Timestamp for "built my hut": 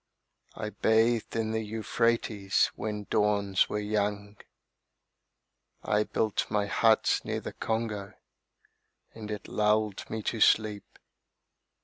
6.05-7.21